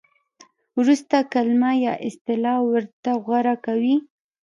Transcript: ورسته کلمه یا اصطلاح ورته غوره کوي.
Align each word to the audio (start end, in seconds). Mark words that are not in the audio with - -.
ورسته 0.79 1.17
کلمه 1.33 1.71
یا 1.85 1.93
اصطلاح 2.07 2.59
ورته 2.71 3.11
غوره 3.25 3.55
کوي. 3.65 3.95